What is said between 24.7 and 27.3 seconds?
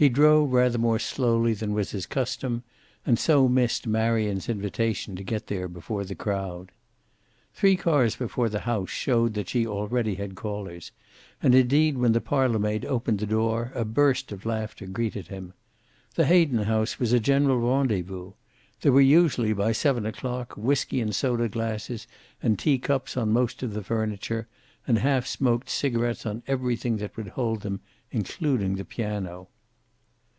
and half smoked cigarets on everything that would